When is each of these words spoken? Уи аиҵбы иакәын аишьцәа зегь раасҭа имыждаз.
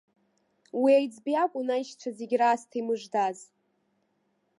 Уи 0.81 0.91
аиҵбы 0.99 1.29
иакәын 1.33 1.67
аишьцәа 1.75 2.09
зегь 2.17 2.35
раасҭа 2.39 2.77
имыждаз. 2.81 3.37